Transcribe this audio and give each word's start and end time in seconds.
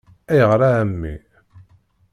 -Ayɣer 0.31 0.61
a 0.67 0.69
Ɛemmi? 0.77 1.15